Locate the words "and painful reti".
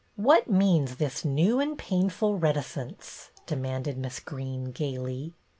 1.59-2.55